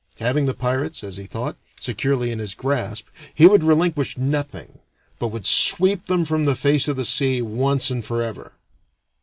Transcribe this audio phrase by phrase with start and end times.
[0.17, 3.05] Having the pirates, as he thought, securely in his grasp,
[3.35, 4.79] he would relinquish nothing,
[5.19, 8.53] but would sweep them from the face of the sea once and forever.